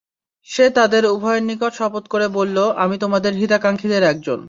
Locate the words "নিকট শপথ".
1.43-2.03